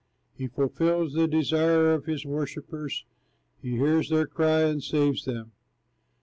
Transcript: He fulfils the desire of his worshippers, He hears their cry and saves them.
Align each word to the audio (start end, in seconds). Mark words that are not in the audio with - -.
He 0.35 0.47
fulfils 0.47 1.13
the 1.13 1.27
desire 1.27 1.93
of 1.93 2.05
his 2.05 2.25
worshippers, 2.25 3.05
He 3.61 3.73
hears 3.77 4.09
their 4.09 4.25
cry 4.25 4.61
and 4.63 4.81
saves 4.83 5.25
them. 5.25 5.51